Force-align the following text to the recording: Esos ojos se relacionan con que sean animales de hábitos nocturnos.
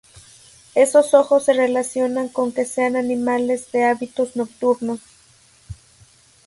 Esos 0.73 1.13
ojos 1.13 1.45
se 1.45 1.53
relacionan 1.53 2.27
con 2.27 2.51
que 2.51 2.65
sean 2.65 2.95
animales 2.95 3.71
de 3.71 3.83
hábitos 3.83 4.35
nocturnos. 4.35 4.99